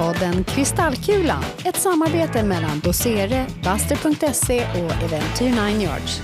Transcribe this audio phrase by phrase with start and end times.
[0.00, 6.22] podden Kristallkulan, ett samarbete mellan Dosere, Buster.se och Eventyr 9 Yards.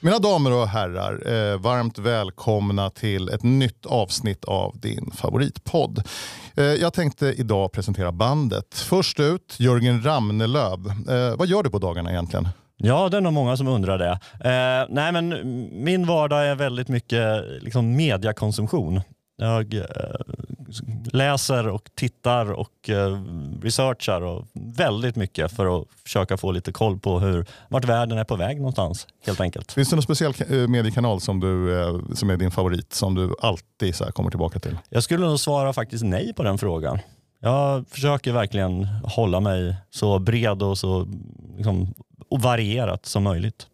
[0.00, 6.02] Mina damer och herrar, eh, varmt välkomna till ett nytt avsnitt av din favoritpodd.
[6.56, 8.74] Eh, jag tänkte idag presentera bandet.
[8.74, 10.86] Först ut, Jörgen Ramnelöv.
[11.10, 12.48] Eh, vad gör du på dagarna egentligen?
[12.76, 14.10] Ja, det är nog många som undrar det.
[14.50, 15.28] Eh, nej, men
[15.84, 19.00] min vardag är väldigt mycket liksom, mediakonsumtion.
[19.42, 19.84] Jag eh,
[21.12, 23.22] läser och tittar och eh,
[23.62, 28.24] researchar och väldigt mycket för att försöka få lite koll på hur, vart världen är
[28.24, 29.06] på väg någonstans.
[29.26, 29.72] helt enkelt.
[29.72, 33.94] Finns det någon speciell eh, mediekanal som, du, som är din favorit som du alltid
[33.94, 34.78] så kommer tillbaka till?
[34.88, 36.98] Jag skulle nog svara faktiskt nej på den frågan.
[37.40, 41.08] Jag försöker verkligen hålla mig så bred och så
[41.56, 41.94] liksom,
[42.28, 43.66] och varierat som möjligt.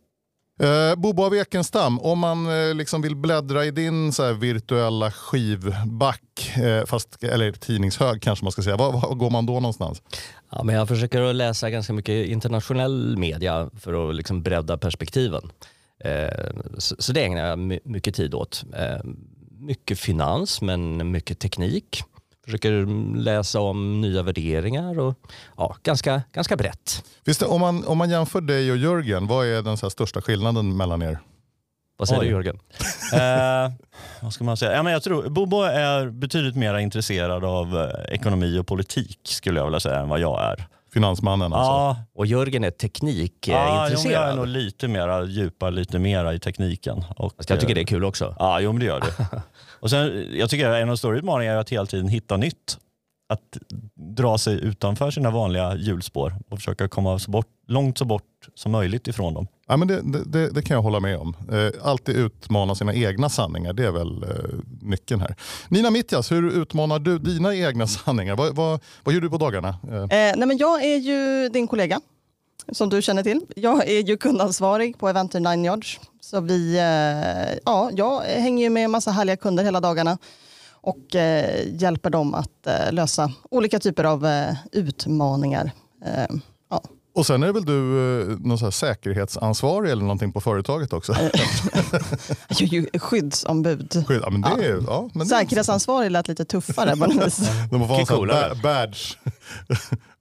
[0.59, 6.57] Eh, Bobo av Ekenstam, om man eh, liksom vill bläddra i din så virtuella skivback,
[6.57, 10.03] eh, fast, eller tidningshög kanske man ska säga, var, var, går man då någonstans?
[10.51, 15.51] Ja, men jag försöker att läsa ganska mycket internationell media för att liksom bredda perspektiven.
[16.05, 18.65] Eh, så, så, det ägnar jag mycket tid åt.
[18.77, 19.11] Eh,
[19.59, 22.03] mycket finans men mycket teknik
[22.49, 25.15] försöker läsa om nya värderingar och
[25.57, 27.05] ja, ganska, ganska brett.
[27.25, 30.77] Visst, om, man, om man jämför dig och Jörgen, vad är den så största skillnaden
[30.77, 31.19] mellan er?
[31.99, 32.27] Vad säger Oj.
[32.27, 32.59] du Jörgen?
[33.13, 33.73] eh,
[34.23, 34.73] vad ska man säga?
[34.73, 39.61] Ja, men jag tror, Bobo är betydligt mer intresserad av eh, ekonomi och politik skulle
[39.61, 40.67] jag vilja säga än vad jag är.
[40.93, 41.71] Finansmannen alltså?
[41.71, 41.97] Ja.
[42.15, 44.13] Och Jörgen är teknikintresserad?
[44.13, 47.05] Ja, jag är nog lite mer djupa lite mer i tekniken.
[47.17, 48.37] Och, jag tycker det är kul också.
[48.39, 49.43] Ja, jo, men det gör det.
[49.81, 52.79] Och sen, jag tycker en av de stora utmaningarna är att hela tiden hitta nytt.
[53.29, 53.59] Att
[53.95, 58.73] dra sig utanför sina vanliga hjulspår och försöka komma så bort, långt så bort som
[58.73, 59.47] möjligt ifrån dem.
[59.67, 61.37] Ja, men det, det, det kan jag hålla med om.
[61.53, 64.29] Eh, alltid utmana sina egna sanningar, det är väl eh,
[64.83, 65.35] nyckeln här.
[65.69, 68.37] Nina Mittjas, hur utmanar du dina egna sanningar?
[68.37, 69.69] Vad, vad, vad gör du på dagarna?
[69.69, 70.03] Eh.
[70.03, 72.01] Eh, nej, men jag är ju din kollega
[72.73, 73.41] som du känner till.
[73.57, 76.01] Jag är ju kundansvarig på Eventer 9 Yards.
[76.21, 80.19] Så vi, eh, ja, jag hänger ju med en massa härliga kunder hela dagarna
[80.71, 84.27] och eh, hjälper dem att eh, lösa olika typer av
[84.73, 85.73] utmaningar.
[87.19, 87.21] Ja.
[87.21, 87.73] Och sen är väl du
[88.41, 91.13] någon så säkerhetsansvarig eller någonting på företaget också?
[92.49, 94.05] jag är ju skyddsombud.
[94.09, 95.11] Skydd, ja, men det är, ja.
[95.15, 96.91] men Säkerhetsansvarig lät lite tuffare.
[97.71, 99.17] De får ha en badge.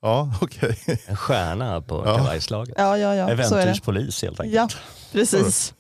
[0.02, 0.78] Ja, okej.
[0.82, 0.98] Okay.
[1.06, 2.18] En stjärna på ja.
[2.18, 2.76] kavajslaget.
[2.78, 3.30] Ja, ja, ja.
[3.30, 4.56] Äventyrspolis helt enkelt.
[4.56, 4.70] Ja,
[5.12, 5.74] precis.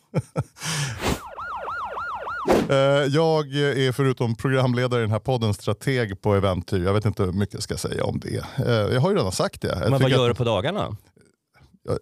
[2.69, 2.75] Eh,
[3.16, 6.83] jag är förutom programledare i den här podden strateg på Eventyr.
[6.83, 8.45] Jag vet inte hur mycket jag ska säga om det.
[8.67, 9.67] Eh, jag har ju redan sagt det.
[9.67, 10.97] Jag men vad gör du på dagarna?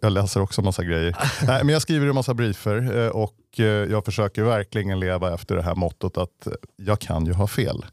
[0.01, 1.17] Jag läser också massa grejer.
[1.47, 3.35] Nej, men jag skriver en massa briefer eh, och
[3.89, 7.85] jag försöker verkligen leva efter det här mottot att jag kan ju ha fel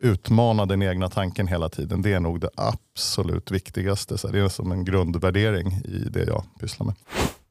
[0.00, 2.02] utmana den egna tanken hela tiden.
[2.02, 4.18] Det är nog det absolut viktigaste.
[4.18, 6.94] Så det är som en grundvärdering i det jag pysslar med.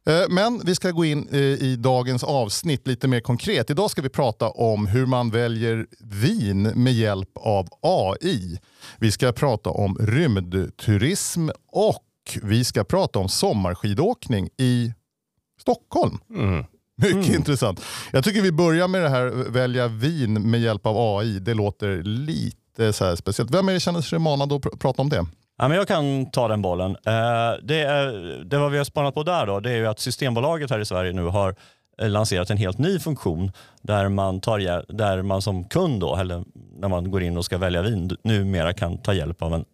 [0.10, 3.70] Eh, men vi ska gå in eh, i dagens avsnitt lite mer konkret.
[3.70, 8.60] Idag ska vi prata om hur man väljer vin med hjälp av AI.
[8.98, 12.06] Vi ska prata om rymdturism och
[12.42, 14.94] vi ska prata om sommarskidåkning i
[15.62, 16.18] Stockholm.
[16.30, 16.66] Mm.
[16.98, 17.36] Mycket mm.
[17.36, 17.82] intressant.
[18.12, 21.40] Jag tycker vi börjar med det här välja vin med hjälp av AI.
[21.40, 23.52] Det låter lite så speciellt.
[23.52, 25.26] Vem är det känner sig manad att pr prata om det?
[25.62, 26.92] Ja, men jag kan ta den bollen.
[26.92, 28.12] Eh, det, är,
[28.44, 30.86] det vad vi har spanat på där då, det är ju att Systembolaget här i
[30.86, 31.56] Sverige nu har
[32.02, 36.44] eh, lanserat en helt ny funktion där man, tar, där man som kund, då, eller
[36.80, 39.66] när man går in och ska välja vin, numera kan ta hjälp av en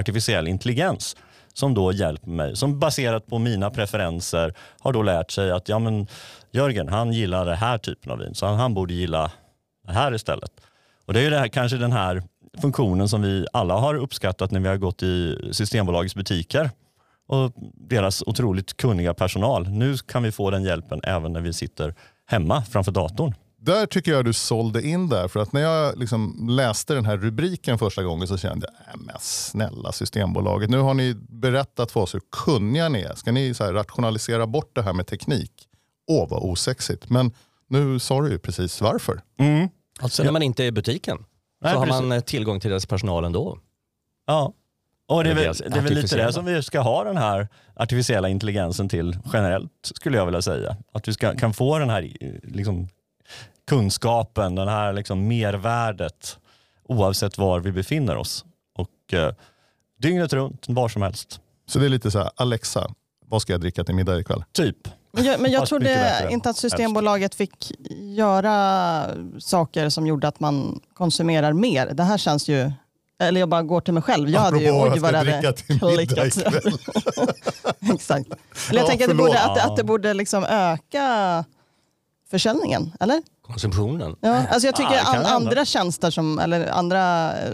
[0.00, 1.16] artificiell intelligens
[1.52, 5.78] som då hjälper mig, som baserat på mina preferenser har då lärt sig att ja,
[5.78, 6.06] men
[6.50, 9.30] Jörgen han gillar den här typen av vin så han, han borde gilla
[9.86, 10.50] det här istället.
[11.06, 12.22] Och Det är ju det här, kanske den här
[12.60, 16.70] funktionen som vi alla har uppskattat när vi har gått i Systembolagets butiker
[17.28, 19.68] och deras otroligt kunniga personal.
[19.68, 21.94] Nu kan vi få den hjälpen även när vi sitter
[22.26, 23.34] hemma framför datorn.
[23.58, 25.28] Där tycker jag du sålde in där.
[25.28, 29.00] För att när jag liksom läste den här rubriken första gången så kände jag, äh,
[29.06, 30.70] men snälla Systembolaget.
[30.70, 33.14] Nu har ni berättat för oss hur kunniga ni är.
[33.14, 35.52] Ska ni så rationalisera bort det här med teknik?
[36.06, 37.10] Åh, vad osexigt.
[37.10, 37.32] Men
[37.68, 39.20] nu sa du ju precis varför.
[39.38, 39.68] Mm.
[40.00, 41.18] Alltså när man inte är i butiken
[41.62, 43.58] Nej, så har man eh, tillgång till deras personal ändå.
[44.26, 44.52] Ja,
[45.08, 47.48] och det är, väl, det är väl lite det som vi ska ha den här
[47.74, 50.76] artificiella intelligensen till generellt skulle jag vilja säga.
[50.92, 52.12] Att vi ska, kan få den här
[52.42, 52.88] liksom,
[53.68, 56.38] kunskapen, den här liksom, mervärdet
[56.84, 58.44] oavsett var vi befinner oss.
[58.74, 59.34] Och eh,
[59.98, 61.40] dygnet runt, var som helst.
[61.66, 62.94] Så det är lite så här, Alexa,
[63.26, 64.44] vad ska jag dricka till middag ikväll?
[64.52, 64.88] Typ.
[65.12, 67.72] Men jag, men jag trodde inte att Systembolaget fick
[68.16, 69.06] göra
[69.38, 71.86] saker som gjorde att man konsumerar mer.
[71.86, 72.72] Det här känns ju
[73.20, 74.28] Eller jag bara går till mig själv.
[74.30, 76.26] Jag hade ju, Apropå oj vad det hade dricka till middag klickat.
[76.36, 76.72] ikväll.
[77.94, 78.26] Exakt.
[78.70, 81.44] Eller jag Ja, tänker att det borde, att, det- att det borde liksom öka
[82.30, 83.22] försäljningen, eller?
[83.46, 84.16] Konsumtionen.
[84.20, 87.52] Ja, alltså jag tycker kan an, andra tjänster som, eller andra eh,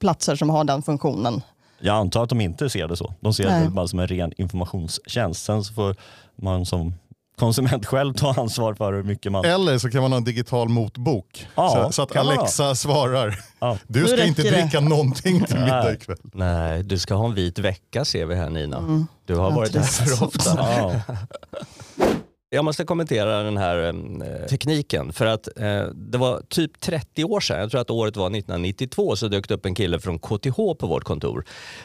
[0.00, 1.42] platser som har den funktionen.
[1.82, 3.14] Jag antar att de inte ser det så.
[3.20, 3.64] De ser Nej.
[3.64, 5.44] det bara som en ren informationstjänst.
[5.44, 5.96] Sen så får
[6.42, 6.94] man som
[7.38, 9.44] konsument själv ta ansvar för hur mycket man...
[9.44, 11.46] Eller så kan man ha en digital motbok.
[11.54, 13.78] Ja, så, så att man Alexa svarar, Ja.
[13.86, 15.94] du ska inte det." dricka någonting till middag Nej.
[15.94, 16.16] ikväll.
[16.22, 18.78] Nej, du ska ha en vit vecka ser vi här Nina.
[18.78, 19.06] Mm.
[19.24, 20.50] Du har Ja, varit här för ofta.
[20.58, 21.00] Ja.
[22.52, 27.40] Jag måste kommentera den här eh, tekniken för att eh, det var typ 30 år
[27.40, 30.56] sedan, jag tror att året var 1992, så dök det upp en kille från KTH
[30.56, 31.44] på vårt kontor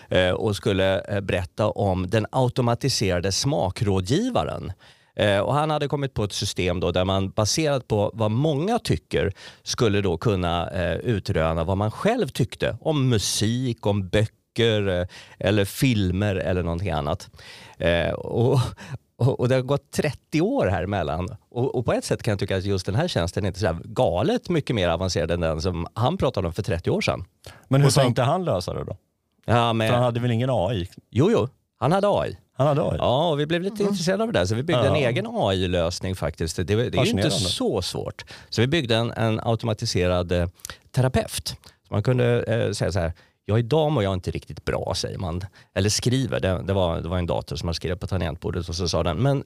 [0.09, 4.71] eh, och skulle eh, berätta om den automatiserade smakrådgivaren.
[5.15, 8.79] Eh, och han hade kommit på ett system då där man baserat på vad många
[8.79, 9.33] tycker
[9.63, 15.07] skulle då kunna eh, utröna vad man själv tyckte om musik, om böcker eh,
[15.39, 17.29] eller filmer eller någonting annat.
[17.77, 18.59] Eh, och,
[19.17, 21.27] och, och det har gått 30 år här emellan.
[21.50, 23.59] Och, och på ett sätt kan jag tycka att just den här tjänsten är inte
[23.59, 27.25] så galet mycket mer avancerad än den som han pratade om för 30 år sedan.
[27.67, 28.97] Men hur Och tänkte han lösa det då?
[29.45, 30.89] Ja, För han men, hade väl ingen AI?
[31.09, 31.47] jo, jo,
[31.77, 32.38] han hade AI.
[32.57, 32.97] Han hade AI?
[32.97, 34.89] Ja, och vi blev lite intresserade av det där så vi byggde Ja.
[34.89, 36.56] en egen AI-lösning faktiskt.
[36.56, 38.25] Det, det är ju inte så svårt.
[38.50, 40.47] Så vi byggde en, en automatiserad eh,
[40.91, 41.47] terapeut.
[41.88, 43.13] Så man kunde eh, säga så här,
[43.45, 45.42] ja idag mår jag inte riktigt bra säger man.
[45.74, 48.75] Eller skriver, det, det, var, det var en dator som man skrev på tangentbordet och
[48.75, 49.44] så sa den, men,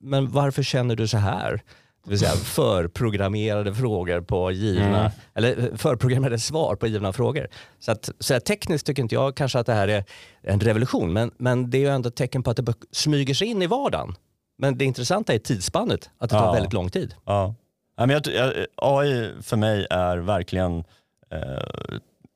[0.00, 1.62] men varför känner du så här?
[2.04, 5.10] Det vill säga förprogrammerade frågor på givna, Mm.
[5.34, 7.48] eller förprogrammerade svar på givna frågor.
[7.78, 10.04] Så, att, så här, tekniskt tycker inte jag kanske att det här är
[10.42, 13.46] en revolution, men, men det är ju ändå ett tecken på att det smyger sig
[13.48, 14.14] in i vardagen.
[14.58, 16.52] Men det intressanta är tidsspannet, att det tar Ja.
[16.52, 17.14] väldigt lång tid.
[17.24, 17.54] Ja.
[17.96, 20.84] Ja, men jag, AI för mig är verkligen
[21.32, 21.52] eh,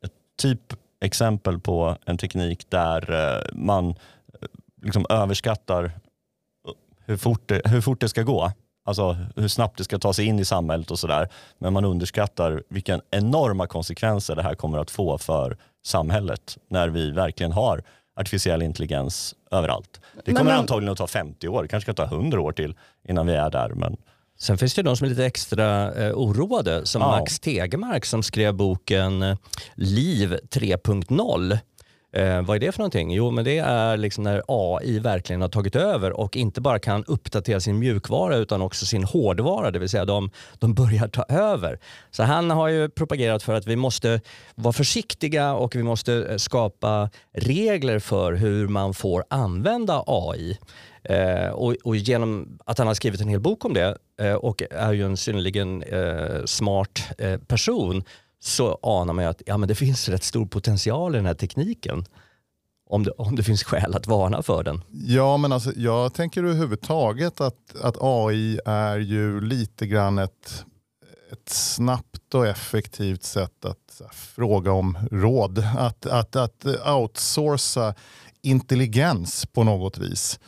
[0.05, 0.61] ett typ
[1.05, 3.95] exempel på en teknik där eh, man eh,
[4.83, 5.93] liksom överskattar
[7.07, 8.53] hur fort, det, hur fort det ska gå.
[8.87, 11.29] Alltså hur snabbt det ska ta sig in i samhället och sådär.
[11.59, 15.57] Men man underskattar vilka enorma konsekvenser det här kommer att få för
[15.87, 17.83] samhället när vi verkligen har
[18.21, 20.01] artificiell intelligens överallt.
[20.15, 22.75] Det Men- kommer men- antagligen att ta 50 år, kanske ska ta 100 år till
[23.09, 23.69] innan vi är där.
[23.69, 23.97] Men
[24.45, 27.09] Sen finns det de som är lite extra eh, oroade, som Ja.
[27.09, 29.37] Max Tegemark som skrev boken
[29.75, 31.59] Liv 3.0.
[32.15, 33.11] Eh, vad är det för någonting?
[33.11, 37.05] Jo, men det är liksom när AI verkligen har tagit över och inte bara kan
[37.05, 41.79] uppdatera sin mjukvara utan också sin hårdvara, det vill säga de, de börjar ta över.
[42.11, 44.21] Så han har ju propagerat för att vi måste
[44.55, 50.59] vara försiktiga och vi måste eh, skapa regler för hur man får använda AI.
[51.05, 54.63] Eh, och, och genom att han har skrivit en hel bok om det eh, och
[54.71, 58.05] är ju en synnerligen eh, smart eh, person
[58.45, 61.35] så anar man ju att ja, men det finns rätt stor potential i den här
[61.35, 62.05] tekniken.
[62.87, 64.81] Om det, om det finns skäl att varna för den.
[64.91, 70.65] Ja, men alltså, jag tänker överhuvudtaget att, att AI är ju lite grann ett,
[71.33, 75.65] ett snabbt och effektivt sätt att här, fråga om råd.
[75.79, 77.95] Att, att, att outsourca
[78.43, 80.41] intelligens på något vis.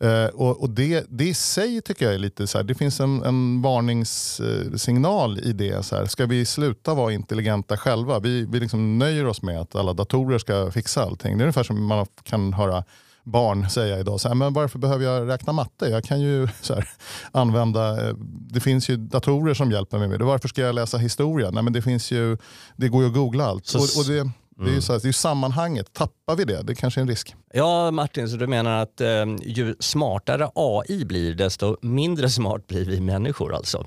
[0.00, 3.00] Eh, och och det, det i sig tycker jag är lite så här, det finns
[3.00, 5.82] en, en varningssignal i det.
[5.86, 8.18] Så här, ska vi sluta vara intelligenta själva?
[8.18, 11.38] Vi, vi liksom nöjer oss med att alla datorer ska fixa allting.
[11.38, 12.84] Det är ungefär som man kan höra
[13.26, 15.86] barn säga idag, så här, men varför behöver jag räkna matte?
[15.88, 16.88] Jag kan ju så här,
[17.32, 18.14] använda, eh,
[18.50, 20.24] det finns ju datorer som hjälper mig med det.
[20.24, 21.50] Varför ska jag läsa historia?
[21.50, 22.36] Nej, men det, finns ju,
[22.76, 23.66] det går ju att googla allt.
[23.66, 26.62] Så- och, och det, det, är ju så här, det är sammanhanget, tappar vi det?
[26.62, 27.34] Det kanske är en risk.
[27.52, 32.84] Ja Martin, så du menar att eh, ju smartare AI blir desto mindre smart blir
[32.84, 33.86] vi människor alltså?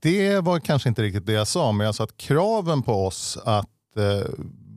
[0.00, 3.38] Det var kanske inte riktigt det jag sa, men jag sa att kraven på oss
[3.44, 4.30] att eh,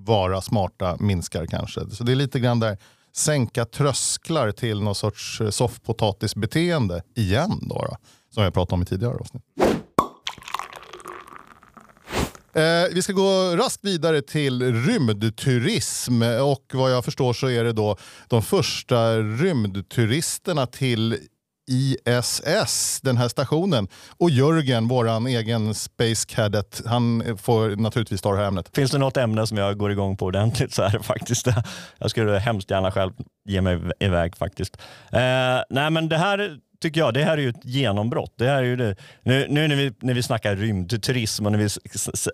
[0.05, 1.89] vara smarta minskar kanske.
[1.89, 2.77] Så det är lite grann där
[3.15, 7.97] sänka trösklar till någon sorts eh, soffpotatisbeteende igen då, då
[8.33, 9.43] som jag pratade om i tidigare avsnitt.
[12.57, 17.73] Eh, vi ska gå raskt vidare till rymdturism och vad jag förstår så är det
[17.73, 17.97] då
[18.27, 21.17] de första rymdturisterna till
[21.71, 23.87] ISS, den här stationen.
[24.17, 28.75] Och Jörgen, våran egen Space Cadet, han får naturligtvis ta det här ämnet.
[28.75, 31.63] Finns det något ämne som jag går igång på ordentligt så är det faktiskt det.
[31.97, 33.11] Jag skulle hemskt gärna själv
[33.49, 34.77] ge mig iväg faktiskt.
[35.11, 38.34] Eh, nej men det här tycker jag, det här är ju ett genombrott.
[38.36, 38.96] Det här är ju det.
[39.24, 41.69] Nu, nu när, vi, när vi snackar rymdturism och när vi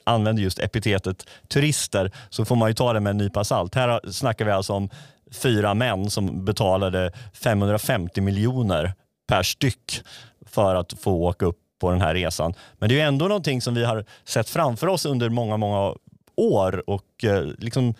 [0.03, 3.75] använder just epitetet turister så får man ju ta det med en nypa salt.
[3.75, 4.89] Här snackar vi alltså om
[5.31, 8.93] fyra män som betalade 550 miljoner
[9.27, 10.01] per styck
[10.45, 12.53] för att få åka upp på den här resan.
[12.79, 15.95] Men det är ju ändå någonting som vi har sett framför oss under många, många
[16.35, 17.93] år och eh, liksom,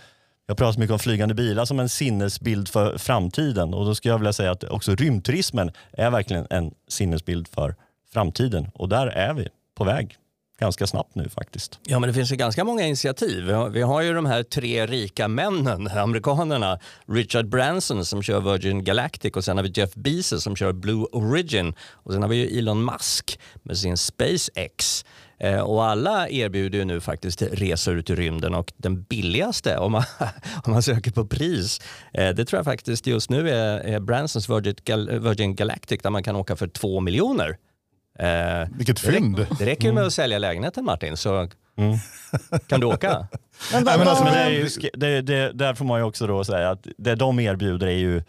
[0.54, 4.14] jag pratar så mycket om flygande bilar som en sinnesbild för framtiden och då skulle
[4.14, 7.76] jag vilja säga att också rymdturismen är verkligen en sinnesbild för
[8.14, 10.18] framtiden och där är vi på väg
[10.60, 11.80] ganska snabbt nu faktiskt.
[11.84, 13.44] Ja, men det finns ju ganska många initiativ.
[13.46, 16.80] Vi har, vi har ju de här tre rika männen, amerikanerna.
[17.08, 21.06] Richard Branson som kör Virgin Galactic och sen har vi Jeff Bezos som kör Blue
[21.12, 25.06] Origin och sen har vi ju Elon Musk med sin SpaceX.
[25.40, 29.92] Eh, och alla erbjuder ju nu faktiskt resor ut i rymden och den billigaste om
[29.92, 30.04] man,
[30.64, 31.82] om man söker på pris,
[32.14, 36.24] eh, det tror jag faktiskt just nu är, Bransons Virgin, Gal Virgin Galactic där man
[36.24, 37.58] kan åka för två miljoner.
[38.20, 39.48] Eh, Vilket fynd.
[39.60, 41.50] det räcker ju med att sälja lägenheten Martin, så
[42.68, 43.28] kan du åka.
[43.74, 46.44] Men, men alltså, Men det är ju, det, det, där får man ju också då
[46.44, 48.24] säga att det de erbjuder är ju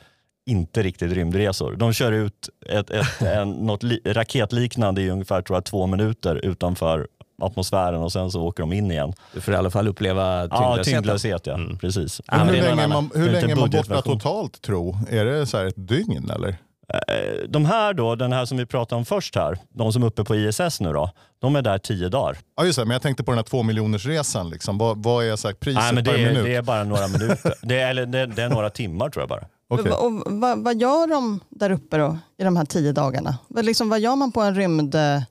[0.47, 1.77] inte riktigt rymdresor.
[1.77, 6.37] De kör ut ett, ett, en, något li, raketliknande i ungefär tror jag, två minuter
[6.37, 7.07] utanför
[7.43, 9.13] atmosfären och sen så åker de in igen.
[9.35, 11.55] Du får i alla fall uppleva Ja, tyngdlöshet ja.
[11.55, 11.79] Mm.
[11.79, 12.21] Precis.
[12.27, 14.97] Ja, men hur länge är man, hur länge är man borta totalt tro?
[15.11, 16.49] Är det så här ett dygn eller?
[16.49, 20.07] Eh, De här då, den här som vi pratade om först här, de som är
[20.07, 22.37] uppe på ISS nu då, de är där tio dagar.
[22.57, 24.51] Ja just det, men jag tänkte på den här två miljoners resan.
[24.51, 24.79] Liksom.
[24.79, 26.45] Vad, vad är så här, priset Nej, men det, per är, minut?
[26.45, 27.55] det är bara några minuter.
[27.63, 29.45] Det är, eller det, det är några timmar tror jag bara.
[29.81, 29.93] Okej.
[29.93, 33.39] Och, och, vad, vad gör de där uppe då i de här tio dagarna?
[33.49, 35.27] Vad, liksom, vad gör man på en rymdresa?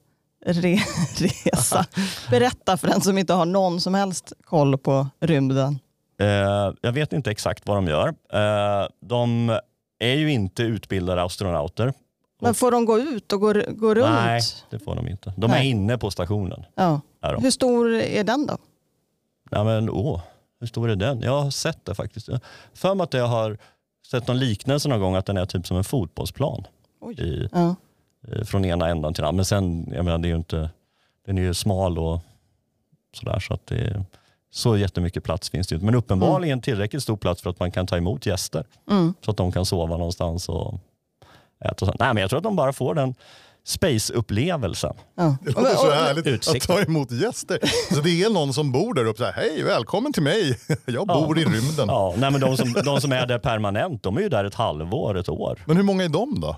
[0.45, 1.85] Re,
[2.29, 5.79] Berätta för den som inte har någon som helst koll på rymden.
[6.19, 8.07] Eh, jag vet inte exakt vad de gör.
[8.33, 9.57] Eh, de
[9.99, 11.93] är ju inte utbildade astronauter.
[12.41, 14.09] Men får de gå ut och gå, gå runt?
[14.09, 15.33] Nej, det får de inte.
[15.37, 15.69] De är Nej.
[15.69, 16.65] inne på stationen.
[16.75, 17.01] Ja.
[17.21, 17.37] Är.
[17.37, 18.57] Hur stor är den då?
[19.49, 20.21] Ja, men, åh,
[20.59, 21.21] hur stor är den?
[21.21, 22.29] Jag har sett det faktiskt.
[22.73, 23.57] För mig att jag har
[24.11, 26.67] sett någon liknelse någon gång att den är typ som en fotbollsplan
[27.17, 27.75] i, Ja.
[28.27, 29.35] eh, från ena ändan till den andra.
[29.35, 30.69] Men sen, jag menar, det är ju inte,
[31.25, 32.19] den är ju smal och
[33.15, 34.05] sådär så att det
[34.51, 35.85] så jättemycket plats finns det ju inte.
[35.85, 38.65] Men uppenbarligen tillräckligt stor plats för att man kan ta emot gäster.
[38.91, 39.13] Mm.
[39.25, 40.73] Så att de kan sova någonstans och
[41.65, 41.85] äta.
[41.85, 41.95] och.
[41.99, 43.15] Nej, men jag tror att de bara får den
[43.67, 44.93] space-upplevelsen.
[45.17, 45.35] Ja.
[45.41, 46.69] Det låter så härligt utsikt.
[46.69, 47.59] att ta emot gäster.
[47.95, 51.07] Så det är någon som bor där uppe så här, hej välkommen till mig, jag
[51.07, 51.87] bor i rymden.
[51.87, 54.55] Ja, nej, men de, som, de som är där permanent, de är ju där ett
[54.55, 55.63] halvår, ett år.
[55.65, 56.55] Men hur många är de då?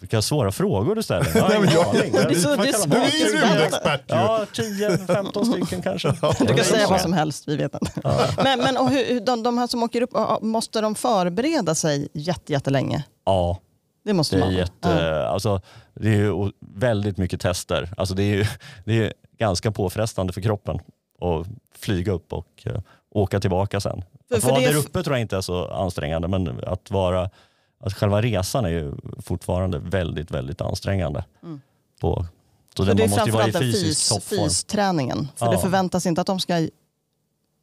[0.00, 1.30] Vilka svåra frågor du ställer.
[1.34, 2.14] Jag har Nej, men ingen jag- aning.
[2.14, 4.14] Är är Du är ju rymdexpert ju.
[4.14, 6.08] Ja, 10-15 stycken kanske.
[6.40, 7.92] Du kan säga vad som helst, vi vet inte.
[8.44, 10.10] Men, men och hur, de, de här som åker upp,
[10.42, 13.04] måste de förbereda sig jätte, jättelänge?
[13.26, 13.58] Ja,
[14.02, 14.54] Det måste det är, man.
[14.54, 15.60] jätte, alltså,
[15.94, 17.94] det är ju väldigt mycket tester.
[17.96, 18.44] Alltså, det är ju
[18.84, 20.78] det är ganska påfrestande för kroppen
[21.20, 22.80] att flyga upp och eh,
[23.10, 24.02] åka tillbaka sen.
[24.28, 27.30] För- att för vara där uppe tror jag inte är så ansträngande men att vara,
[27.80, 31.24] att själva resan är ju fortfarande väldigt, väldigt ansträngande.
[31.42, 31.60] Mm.
[32.00, 32.26] På,
[32.76, 35.28] så För det är framförallt fysisk fys, fysträningen.
[35.36, 35.52] För Ja.
[35.52, 36.68] det förväntas inte att de ska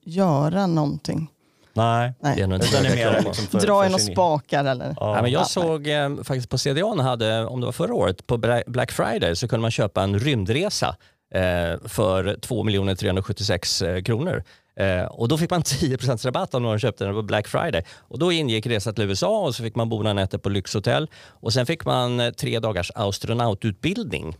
[0.03, 1.31] göra någonting.
[1.77, 2.47] Nej, Det är Nej.
[2.47, 4.85] nog inte det är mer liksom för, Dra i några spakar eller?
[4.85, 5.15] Ja.
[5.15, 8.27] Ja, men jag Ja, såg eh, faktiskt på CDON hade, om det var förra året,
[8.27, 10.95] på Bla- Black Friday så kunde man köpa en rymdresa
[11.33, 11.41] eh,
[11.87, 12.65] för 2
[12.95, 14.43] 376 eh, kronor.
[14.79, 17.83] Eh, och då fick man 10 rabatt om någon köpte den på Black Friday.
[17.97, 21.07] Och då ingick resa till USA och så fick man bo några nätter på lyxhotell.
[21.27, 24.35] Och sen fick man eh, tre dagars astronaututbildning.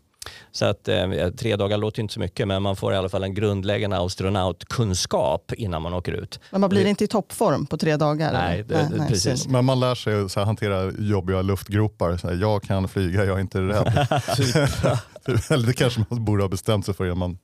[0.52, 3.24] Så att eh, tre dagar låter inte så mycket men man får i alla fall
[3.24, 6.40] en grundläggande astronautkunskap innan man åker ut.
[6.52, 8.34] Men man blir inte i toppform på tre dagar?
[8.34, 9.42] Nej, det- det- precis.
[9.42, 9.52] synd.
[9.52, 12.18] Men man lär sig att så här, hantera jobbiga luftgropar.
[12.18, 14.08] Så här, jag kan flyga, jag är inte rädd.
[14.36, 17.38] Typ, Eller det kanske man borde ha bestämt sig för innan man,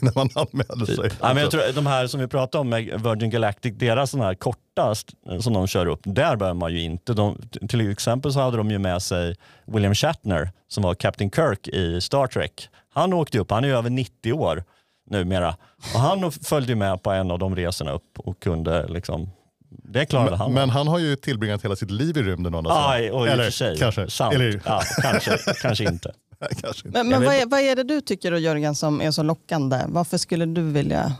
[0.00, 1.10] innan man anmäler sig.
[1.20, 4.26] Ja, men jag tror, de här som vi pratade om med Virgin Galactic, deras sådana
[4.26, 4.94] här korta
[5.40, 7.12] som de kör upp, där behöver man ju inte.
[7.14, 11.68] De, till exempel så hade de ju med sig William Shatner som var Captain Kirk
[11.68, 12.68] i Star Trek.
[12.94, 14.64] Han åkte upp, han är ju över 90 år
[15.10, 15.56] numera.
[15.94, 19.30] Och han följde med på en av de resorna upp och kunde liksom,
[19.68, 20.52] det klarade han.
[20.52, 22.66] men, han har ju tillbringat hela sitt liv i rymden.
[22.68, 24.10] Aj, och Eller kanske.
[24.10, 24.34] Sant.
[24.34, 26.12] Eller, Ja, kanske, kanske inte.
[26.40, 26.98] Nej, kanske inte.
[26.98, 29.80] Men, men vad, är, vad är det du tycker då Jörgen som är så lockande?
[29.88, 31.12] Varför skulle du vilja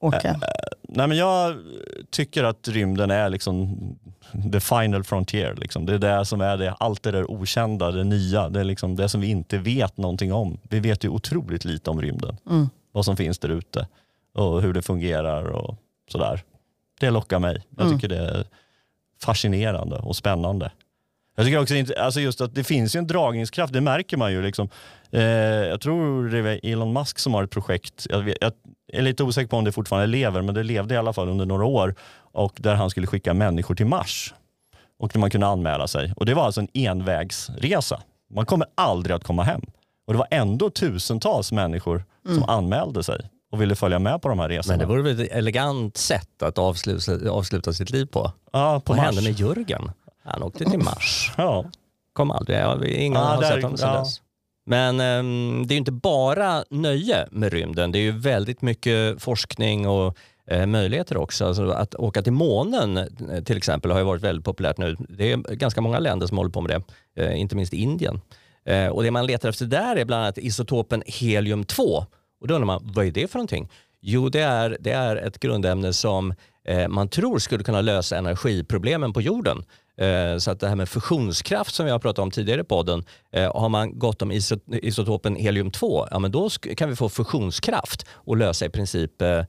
[0.00, 0.40] åka?
[0.82, 1.56] Nej, men jag
[2.10, 3.78] tycker att rymden är liksom
[4.52, 5.54] the final frontier.
[5.56, 5.86] Liksom.
[5.86, 8.96] Det är det som är det, allt det där okända, det nya, det är liksom
[8.96, 10.58] det som vi inte vet någonting om.
[10.62, 12.68] Vi vet ju otroligt lite om rymden, Mm.
[12.92, 13.86] vad som finns där ute
[14.34, 15.76] och hur det fungerar och
[16.12, 16.42] sådär.
[17.00, 17.62] Det lockar mig.
[17.76, 17.98] Jag Mm.
[17.98, 18.46] tycker det är
[19.20, 20.70] fascinerande och spännande.
[21.38, 24.32] Jag tycker också inte, alltså just att det finns ju en dragningskraft, det märker man
[24.32, 24.42] ju.
[24.42, 24.68] Liksom.
[25.10, 28.52] Eh, jag tror det är Elon Musk som har ett projekt, jag, vet, jag
[28.92, 31.46] är lite osäker på om det fortfarande lever, men det levde i alla fall under
[31.46, 31.94] några år
[32.32, 34.34] och där han skulle skicka människor till Mars
[34.98, 36.12] och där man kunde anmäla sig.
[36.16, 38.02] Och det var alltså en envägsresa.
[38.34, 39.62] Man kommer aldrig att komma hem.
[40.06, 42.04] Och det var ändå tusentals människor
[42.34, 44.72] som anmälde sig och ville följa med på de här resorna.
[44.72, 48.32] Men det vore väl ett elegant sätt att avsluta, avsluta sitt liv på.
[48.52, 49.06] ja, på Vad Mars.
[49.06, 49.90] hände med Jörgen?
[50.32, 51.32] Han åkte till Mars.
[51.36, 51.64] Ja.
[52.12, 53.98] Kom aldrig, ja, ingen Ja, har där- sett honom sedan ja.
[54.00, 54.20] dess.
[54.66, 57.92] Men ehm, det är ju inte bara nöje med rymden.
[57.92, 60.16] Det är ju väldigt mycket forskning och
[60.46, 61.46] eh, möjligheter också.
[61.46, 63.06] Alltså att åka till månen eh,
[63.44, 64.96] till exempel har ju varit väldigt populärt nu.
[65.08, 66.82] Det är ganska många länder som håller på med
[67.14, 68.20] det, eh, inte minst Indien.
[68.64, 72.04] Eh, och det man letar efter där är bland annat isotopen helium-2.
[72.40, 73.68] Och då undrar man, vad är det för någonting?
[74.00, 79.12] Jo, det är, det är ett grundämne som eh, man tror skulle kunna lösa energiproblemen
[79.12, 79.64] på jorden.
[79.98, 83.04] Eh, så att det här med fusionskraft som vi har pratat om tidigare i podden,
[83.32, 88.06] eh, har man gått om iso, isotopen helium-2, ja men då kan vi få fusionskraft
[88.10, 89.44] och lösa i princip eh,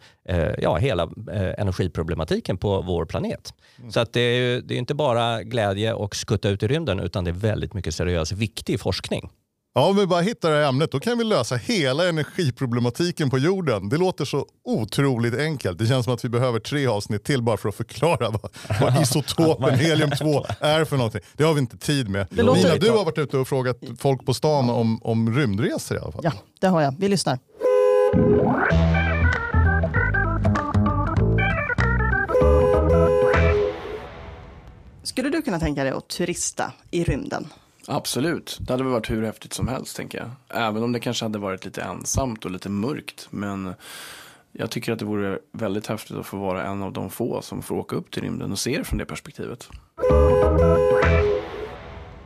[0.57, 1.09] ja, hela
[1.57, 3.53] energiproblematiken på vår planet.
[3.89, 7.23] Så att det är det är inte bara glädje och skutta ut i rymden utan
[7.23, 9.29] det är väldigt mycket seriös, viktig forskning.
[9.73, 13.37] Ja, om vi bara hittar det här ämnet då kan vi lösa hela energiproblematiken på
[13.37, 13.89] jorden.
[13.89, 15.77] Det låter så otroligt enkelt.
[15.79, 19.01] Det känns som att vi behöver tre avsnitt till bara för att förklara vad, vad
[19.01, 21.21] isotopen helium-2 är för någonting.
[21.33, 22.27] Det har vi inte tid med.
[22.29, 25.99] Det Nina, du har varit ute och frågat folk på stan om, om rymdresor i
[25.99, 26.21] alla fall.
[26.23, 26.95] Ja, det har jag.
[26.99, 27.39] Vi lyssnar.
[35.03, 37.47] Skulle du kunna tänka dig att turista i rymden?
[37.91, 40.29] Absolut, det hade väl varit hur häftigt som helst tänker jag.
[40.67, 43.27] Även om det kanske hade varit lite ensamt och lite mörkt.
[43.29, 43.73] Men
[44.51, 47.61] jag tycker att det vore väldigt häftigt att få vara en av de få som
[47.61, 49.67] får åka upp till rymden och se det från det perspektivet.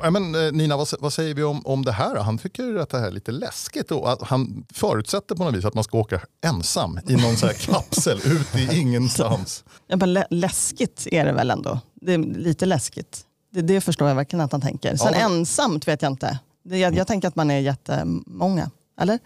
[0.01, 2.15] Ja, men, eh, Nina, vad, vad säger vi om, om det här?
[2.15, 5.65] Han tycker att det här är lite läskigt och att han förutsätter på något vis
[5.65, 9.63] att man ska åka ensam i någon så här kapsel ut i ingenstans.
[9.87, 11.79] Ja, men lä- läskigt är det väl ändå.
[11.93, 13.25] Det är lite läskigt.
[13.53, 14.95] Det, det förstår jag verkligen att han tänker.
[14.95, 15.19] Sen Ja.
[15.19, 16.39] ensamt vet jag inte.
[16.63, 18.69] Det, jag, jag tänker att man är jättemånga.
[19.01, 19.19] Eller?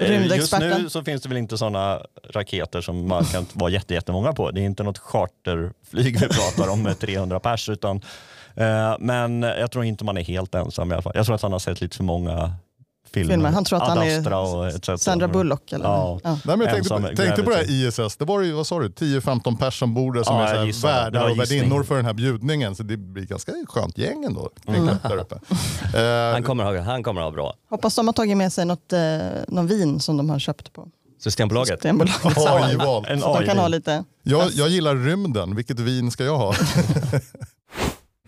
[0.00, 3.94] Eh, Just nu så finns det väl inte sådana raketer som man kan vara jätte,
[3.94, 4.50] jättemånga på.
[4.50, 7.68] Det är inte något charterflyg vi pratar om med 300 pers.
[7.68, 7.96] Utan,
[8.54, 11.12] eh, men jag tror inte man är helt ensam i alla fall.
[11.14, 12.52] Jag tror att han har sett lite för många
[13.12, 13.32] filmer.
[13.34, 13.50] Filmer.
[13.50, 14.96] Han tror att han är.
[14.96, 15.84] Sandra Bullock eller?
[15.84, 16.20] Ja.
[16.24, 17.70] Nej, men jag tänkte, på, tänkte på det här.
[17.70, 20.72] ISS, det var ju vad sa du, 10-15 pers som bor där som Ja, är
[20.72, 22.74] så här värdar var och värdinnor för den här bjudningen.
[22.74, 24.50] Så det blir ganska skönt gäng ändå.
[24.66, 24.86] Mm.
[25.02, 25.38] Där uppe.
[25.94, 27.54] Eh, Han kommer ha, han kommer ha bra.
[27.70, 28.98] Hoppas de har tagit med sig något, eh,
[29.48, 30.88] någon vin som de har köpt på
[31.20, 31.68] Systembolaget.
[31.68, 32.36] Systembolaget.
[32.36, 33.06] AI-val.
[33.08, 33.56] De kan AI.
[33.56, 34.04] ha lite...
[34.22, 36.54] Jag, jag gillar rymden, vilket vin ska jag ha?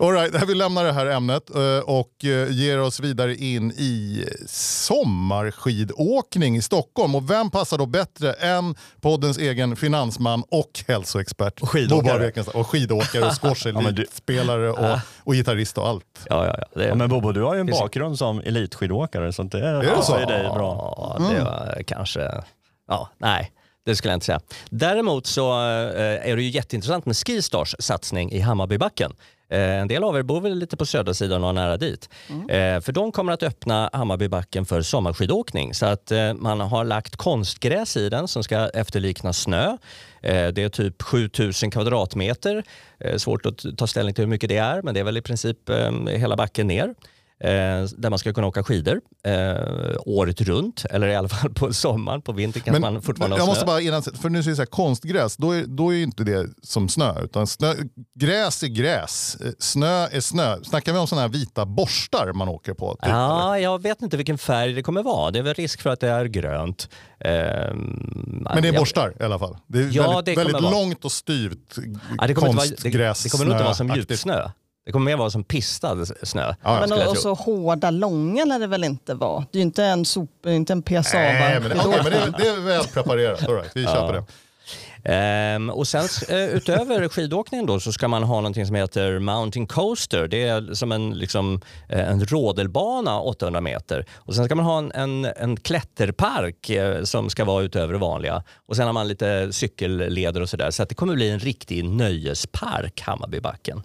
[0.01, 4.25] All right, vi lämnar det här ämnet eh, och eh, ger oss vidare in i
[4.47, 7.15] sommarskidåkning i Stockholm.
[7.15, 11.61] Och vem passar då bättre än poddens egen finansman och hälsoexpert?
[11.61, 12.31] Och skidåkare.
[12.35, 12.59] Bobo.
[12.59, 16.25] Och skidåkare och squashelitspelare och, och gitarrist och allt.
[16.29, 16.65] Ja, ja, ja.
[16.73, 20.13] Det, Ja, men Bobo, du har ju en bakgrund som elitskidåkare så det det passar
[20.13, 20.19] så?
[20.19, 20.95] ju dig bra.
[20.97, 22.31] Ja, det var kanske...
[22.87, 23.51] Ja, nej.
[23.85, 24.41] Det skulle jag inte säga.
[24.69, 29.13] Däremot så eh, är det ju jätteintressant med Skistars satsning i Hammarbybacken.
[29.51, 32.09] Eh, en del av er bor väl lite på södra sidan och har nära dit.
[32.49, 35.73] Eh, för de kommer att öppna Hammarbybacken för sommarskidåkning.
[35.73, 39.77] Så att eh, man har lagt konstgräs i den som ska efterlikna snö.
[40.21, 42.63] Det är typ 7000 kvadratmeter.
[43.17, 45.57] Svårt att ta ställning till hur mycket det är, men det är väl i princip
[46.07, 46.93] hela backen ner
[47.97, 52.21] där man ska kunna åka skidor eh, året runt, eller i alla fall på sommaren.
[52.21, 53.67] På vintern kan man fortfarande jag ha måste snö.
[53.67, 56.47] bara innan, för nu säger jag så här, konstgräs, då är, då är inte det
[56.63, 57.21] som snö.
[57.23, 57.73] Utan snö,
[58.19, 60.57] gräs är gräs, eh, snö är snö.
[60.63, 62.93] Snackar vi om sådana här vita borstar man åker på?
[62.95, 63.15] Typ, eller?
[63.15, 65.31] Ja, jag vet inte vilken färg det kommer vara.
[65.31, 66.89] Det är väl risk för att det är grönt.
[67.19, 69.57] Ehm, Men det är jag- borstar i alla fall.
[69.67, 71.77] Det är Ja, väldigt, det väldigt långt och styvt
[72.17, 73.23] Ja, det, kommer inte vara, det, konstgräs.
[73.23, 74.49] det kommer nog inte vara som djupsnö.
[74.85, 76.41] Det kommer mer vara som pistad snö.
[76.41, 76.85] Ja, ja.
[76.87, 79.45] Men och, så hårda, långa lär det väl inte vara?
[79.51, 81.17] Det är ju inte en, sop, inte en PSA.
[81.17, 83.47] Nej, men, okay, men det, det är väl preparerat.
[83.47, 84.23] All right, vi köper det.
[85.03, 89.67] Ehm, och sen eh, utöver skidåkningen då så ska man ha någonting som heter Mountain
[89.67, 90.27] Coaster.
[90.27, 94.05] Det är som en, liksom, eh, en rådelbana 800 meter.
[94.15, 97.99] Och sen ska man ha en, en, en klätterpark eh, som ska vara utöver det
[97.99, 98.43] vanliga.
[98.65, 100.71] Och sen har man lite cykelleder och sådär.
[100.71, 103.83] Så att det kommer bli en riktig nöjespark, Hammarbybacken.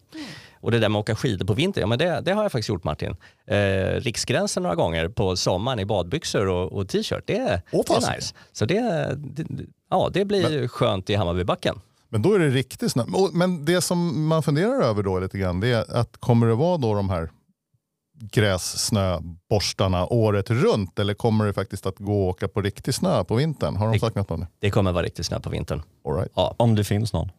[0.66, 2.52] Och det där med att åka skidor på vintern, ja, men det, det har jag
[2.52, 3.16] faktiskt gjort Martin.
[3.46, 3.56] Eh,
[4.00, 7.22] riksgränsen några gånger på sommaren i badbyxor och, och t-shirt.
[7.26, 7.34] Det,
[7.70, 8.34] det är nice.
[8.52, 8.80] Så det,
[9.16, 9.44] det,
[9.90, 11.80] ja, det blir skönt i Hammarbybacken.
[12.08, 13.02] Men då är det riktigt snö.
[13.02, 16.54] Och- Men det som man funderar över då lite grann, det är att kommer det
[16.54, 17.30] vara då de här
[18.20, 23.34] grässnöborstarna året runt eller kommer det faktiskt att gå och åka på riktig snö på
[23.34, 23.76] vintern?
[23.76, 24.46] Har de Det- sagt något om det?
[24.58, 25.82] Det kommer vara riktigt snö på vintern.
[26.04, 26.32] All right.
[26.34, 26.54] Ja.
[26.56, 27.30] Om det finns någon.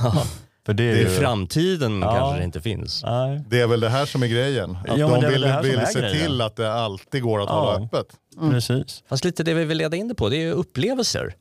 [0.66, 1.06] För det är I ju...
[1.08, 2.14] framtiden Ja.
[2.16, 3.02] kanske det inte finns.
[3.04, 3.44] Nej.
[3.48, 4.70] Det är väl det här som är grejen.
[4.88, 6.16] Att Ja, de det är vill, det vill är se grejen.
[6.26, 7.60] till att det alltid går att Ja.
[7.72, 8.06] hålla öppet.
[8.50, 9.02] Precis.
[9.08, 11.34] Fast lite det vi vill leda in det på, det är ju upplevelser.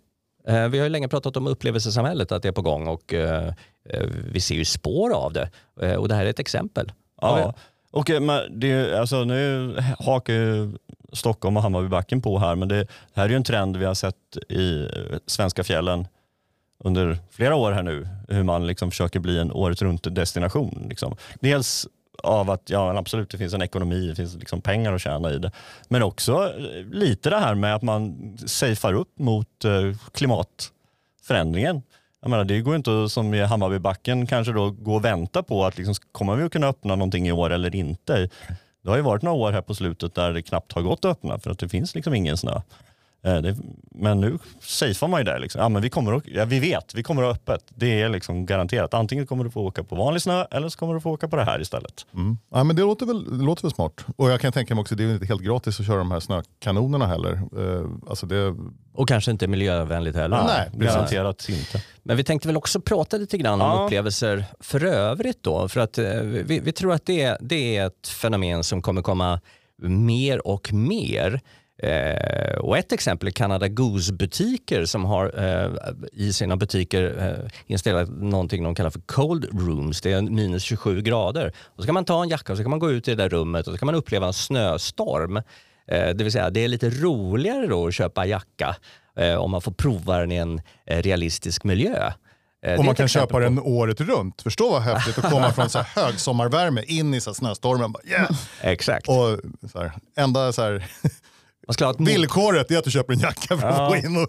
[0.47, 3.47] Eh, vi har ju länge pratat om upplevelsesamhället, att det är på gång och eh,
[3.89, 5.49] eh, vi ser ju spår av det.
[5.81, 6.91] Eh, och det här är ett exempel.
[7.21, 7.53] Ja.
[7.91, 10.71] Och, men det, alltså, nu hakar ju
[11.13, 13.93] Stockholm och Hammarbybacken på här, men det, det här är ju en trend vi har
[13.93, 14.87] sett i
[15.27, 16.07] svenska fjällen
[16.83, 20.85] under flera år här nu, hur man liksom försöker bli en året runt destination.
[20.89, 21.15] Liksom.
[21.39, 21.87] Dels
[22.23, 25.37] av att ja, absolut det finns en ekonomi, det finns liksom pengar att tjäna i
[25.37, 25.51] det.
[25.87, 31.81] Men också eh, lite det här med att man safear upp mot eh, klimatförändringen.
[32.21, 35.65] Jag menar, det går inte att, som i Hammarbybacken kanske då gå och vänta på
[35.65, 38.29] att liksom, kommer vi att kunna öppna någonting i år eller inte.
[38.83, 41.11] Det har ju varit några år här på slutet där det knappt har gått att
[41.11, 42.61] öppna för att det finns liksom ingen snö.
[43.23, 43.55] Eh, det,
[43.91, 45.39] men nu safear man ju det.
[45.39, 45.61] Liksom.
[45.61, 47.65] Ja, men vi, kommer att, ja, vi vet, vi kommer att ha öppet.
[47.69, 48.93] Det är liksom garanterat.
[48.93, 51.35] Antingen kommer du få åka på vanlig snö eller så kommer du få åka på
[51.35, 52.05] det här istället.
[52.13, 52.37] Mm.
[52.51, 54.05] Ja, men det, låter väl, det låter väl smart.
[54.15, 56.19] Och jag kan tänka mig också, det är inte helt gratis att köra de här
[56.19, 57.33] snökanonerna heller.
[57.33, 58.55] Eh, alltså det...
[58.93, 60.43] Och kanske inte miljövänligt heller.
[60.43, 60.93] Nej, precis.
[60.93, 61.83] Garanterat inte.
[62.03, 65.67] Men vi tänkte väl också prata lite grann om upplevelser för övrigt då.
[65.67, 69.39] För att eh, vi, vi tror att det, det är ett fenomen som kommer komma
[69.81, 71.41] mer och mer.
[71.83, 75.71] Eh, och ett exempel är Canada Goose-butiker som har eh,
[76.13, 80.01] i sina butiker eh, installerat någonting de kallar för cold rooms.
[80.01, 81.53] Det är minus 27 grader.
[81.65, 83.23] Och så kan man ta en jacka och så kan man gå ut i det
[83.23, 85.37] där rummet och så kan man uppleva en snöstorm.
[85.91, 88.75] Eh, det vill säga det är lite roligare då att köpa jacka
[89.17, 92.11] eh, om man får prova den i en eh, realistisk miljö.
[92.77, 94.41] Och man kan köpa den året runt.
[94.41, 97.91] Förstå vad häftigt att komma från så här högsommarvärme in i så snöstormen.
[97.91, 98.29] Bara, yeah!
[98.61, 99.07] Exakt.
[99.07, 99.39] Och
[99.71, 100.85] så här, enda så här,
[101.67, 103.87] Man ska ha ett villkoret är att du köper en jacka för att Ja.
[103.89, 104.27] gå in och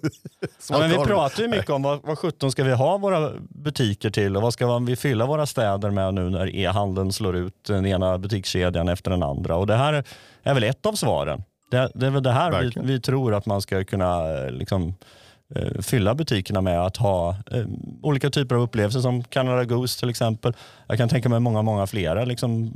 [0.71, 4.11] Ja, men vi pratar ju mycket om vad, vad 17 ska vi ha våra butiker
[4.11, 7.87] till och vad ska vi fylla våra städer med nu när e-handeln slår ut den
[7.87, 9.57] ena butikskedjan efter den andra.
[9.57, 10.05] Och det här
[10.43, 11.43] är väl ett av svaren.
[11.71, 12.89] Det, det är väl det här vi, Verkligen.
[12.89, 14.95] vi tror att man ska kunna eh, liksom,
[15.55, 17.65] eh, fylla butikerna med att ha eh,
[18.03, 20.53] olika typer av upplevelser som Canada Goose till exempel.
[20.87, 22.25] Jag kan tänka mig många, många flera.
[22.25, 22.73] Liksom,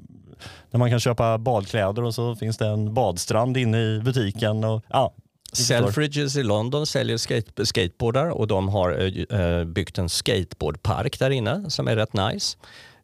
[0.71, 4.65] där man kan köpa badkläder och så finns det en badstrand inne i butiken.
[4.65, 5.15] Och, ja.
[5.53, 11.31] Selfridges i London säljer skate, skateboardar och de har eh, eh, byggt en skateboardpark där
[11.31, 12.57] inne som är rätt nice.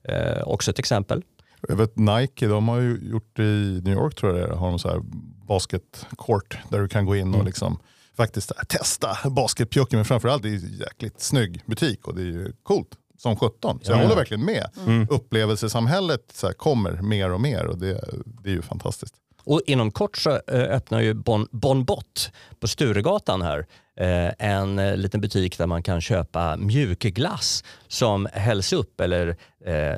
[0.02, 1.22] Eh, också ett exempel.
[1.68, 4.68] Jag vet Nike, de har ju gjort i New York tror jag det är, har
[4.68, 5.00] de så här
[5.46, 7.78] basket court där du kan gå in och liksom
[8.16, 9.98] faktiskt testa basketpjucken.
[9.98, 12.88] Men framförallt det är en jäkligt snygg butik och det är ju coolt
[13.22, 13.80] som 17.
[13.83, 14.02] Så jag Ja.
[14.02, 14.66] håller verkligen med.
[15.11, 19.14] Upplevelsesamhället så här, kommer mer och mer och det, det är ju fantastiskt.
[19.44, 24.79] Och inom kort så eh, öppnar ju Bon, bon Bott på Sturegatan här eh, en
[24.79, 29.37] eh, liten butik där man kan köpa mjukglass som hälls upp eller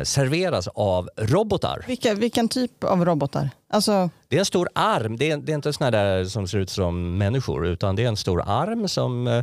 [0.05, 1.85] serveras av robotar.
[1.87, 3.51] Vilka, vilken typ av robotar?
[3.71, 6.59] Alltså, Det är en stor arm, det är, det är inte såna där som ser
[6.59, 9.43] ut som människor utan det är en stor arm som eh,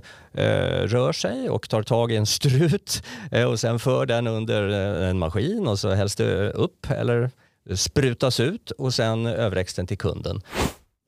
[0.84, 3.04] rör sig och tar tag i en strut
[3.48, 4.70] och sen för den under
[5.02, 7.32] en maskin och så hälls det upp eller
[7.75, 10.41] sprutas ut och sen överräcks den till kunden.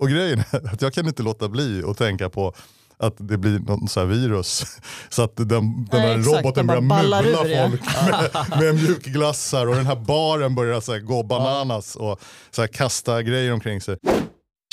[0.02, 2.54] Och grejen är att jag kan inte låta bli att tänka på
[3.02, 4.64] att det blir någon så här virus.
[5.10, 7.70] Så att den, den Nej, här exakt, roboten börjar mula ur, ja.
[7.70, 7.82] folk
[8.50, 12.20] med, med mjukglassar och den här baren börjar så här gå bananas och
[12.52, 13.98] så här kasta grejer omkring sig.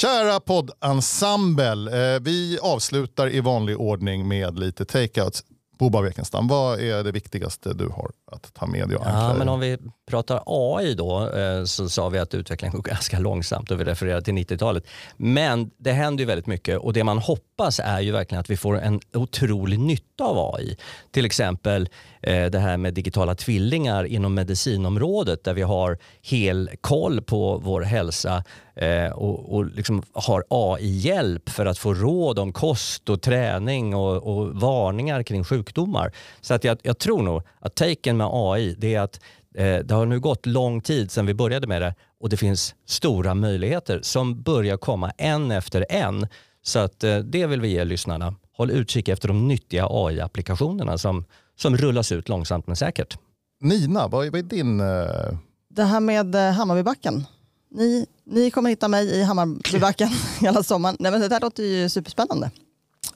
[0.00, 5.44] Kära poddensemble, eh, vi avslutar i vanlig ordning med lite takeouts.
[5.78, 9.48] Boba Wekenstam, vad är det viktigaste du har att ta med och ankra Ja, men
[9.48, 13.80] om vi pratar AI då eh, så sa vi att utvecklingen går ganska långsamt och
[13.80, 14.86] vi refererar till 90-talet.
[15.16, 18.56] Men det händer ju väldigt mycket och det man hoppas är ju verkligen att vi
[18.56, 20.76] får en otrolig nytta av AI.
[21.10, 21.88] Till exempel
[22.22, 27.80] eh, det här med digitala tvillingar inom medicinområdet där vi har hel koll på vår
[27.80, 28.44] hälsa
[28.76, 34.38] eh, och, och liksom har AI-hjälp för att få råd om kost och träning och,
[34.38, 36.12] och varningar kring sjukdomar.
[36.40, 39.20] Så att jag, jag tror nog att taken med AI det är att
[39.54, 42.74] eh, det har nu gått lång tid sedan vi började med det och det finns
[42.86, 46.26] stora möjligheter som börjar komma en efter en.
[46.62, 48.34] Så att eh, det vill vi ge lyssnarna.
[48.56, 51.24] Håll utkik efter de nyttiga AI-applikationerna som,
[51.56, 53.18] som rullas ut långsamt men säkert.
[53.60, 54.80] Nina, vad är, vad är din...
[54.80, 55.38] eh,
[55.70, 57.24] det här med eh, Hammarbybacken.
[57.70, 60.08] Ni, ni kommer hitta mig i Hammarbybacken
[60.40, 60.96] hela sommaren.
[61.00, 62.50] Nej, men det där låter ju superspännande.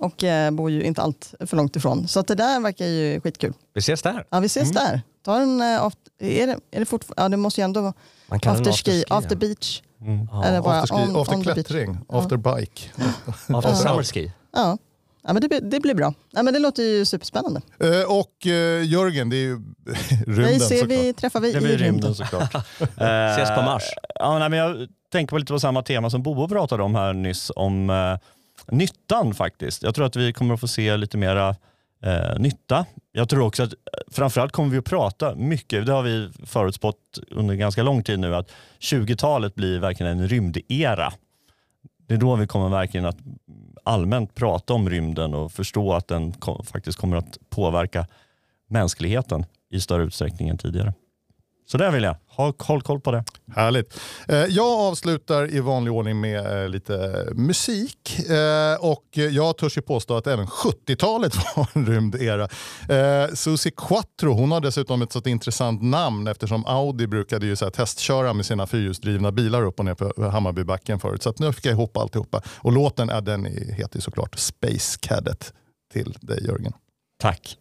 [0.03, 2.09] Och eh, bor ju inte allt för långt ifrån.
[2.09, 3.53] Så att det där verkar ju skitkul.
[3.75, 4.25] Vi ses där.
[4.31, 5.03] Ja, vi ses där.
[5.25, 7.95] Ta en, eh, aft- är det, är det fortfarande, ja det måste ju ändå vara
[8.27, 9.39] Man kan en afterski, afterski, after ja.
[9.39, 9.83] beach.
[10.33, 12.83] Ja, Eller bara after, on- after on klättring, after bike.
[13.49, 13.77] After Ja.
[13.77, 14.33] summer ski.
[14.53, 14.79] Ja,
[15.23, 16.15] ja men det, blir- det blir bra.
[16.31, 17.61] Ja, men det låter ju superspännande.
[17.81, 19.55] Eh, och eh, Jörgen, det är ju
[20.27, 20.91] rymden Nej, ser såklart.
[20.99, 21.79] vi, träffar vi Det i rymden.
[21.79, 22.55] rymden såklart.
[23.37, 23.83] Ses på Mars.
[24.15, 27.13] Ja, nej, men jag tänker på lite på samma tema som Bobo pratade om här
[27.13, 28.19] nyss, om eh,
[28.71, 29.83] nyttan faktiskt.
[29.83, 31.57] Jag tror att vi kommer att få se lite mera
[32.03, 32.87] eh, nytta.
[33.13, 33.79] Jag tror också att eh,
[34.11, 38.35] framförallt kommer vi att prata mycket, det har vi förutspått under ganska lång tid nu,
[38.37, 41.13] att 20-talet blir verkligen en rymdera.
[42.07, 43.19] Det är då vi kommer verkligen att
[43.85, 48.07] allmänt prata om rymden och förstå att den kom, faktiskt kommer att påverka
[48.69, 50.95] mänskligheten i större utsträckning än tidigare.
[51.67, 52.17] Så där vill jag.
[52.37, 53.25] Ha, håll koll på det.
[53.55, 54.01] Härligt.
[54.29, 58.29] Eh, jag avslutar i vanlig ordning med eh, lite musik.
[58.31, 62.49] Eh, och jag törs ju påstå att även 70-talet var en rymd era.
[63.35, 68.33] Susie Quattro hon har dessutom ett så intressant namn eftersom Audi brukade ju så testköra
[68.33, 71.23] med sina fyrhjulsdrivna bilar upp och ner på Hammarbybacken förut.
[71.23, 72.43] Så nu fick jag ihop alltihopa.
[72.47, 73.45] Och låten den
[73.77, 75.53] heter såklart Space Cadet
[75.93, 76.73] till dig Jörgen.
[77.23, 77.57] Tack.